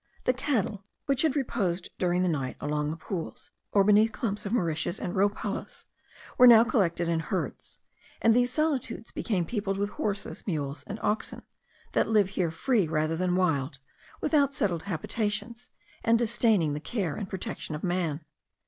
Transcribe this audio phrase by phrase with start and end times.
[0.23, 4.51] The cattle, which had reposed during the night along the pools, or beneath clumps of
[4.51, 5.85] mauritias and rhopalas,
[6.39, 7.77] were now collected in herds;
[8.19, 11.43] and these solitudes became peopled with horses, mules, and oxen,
[11.91, 13.77] that live here free, rather than wild,
[14.21, 15.69] without settled habitations,
[16.03, 18.25] and disdaining the care and protection of man.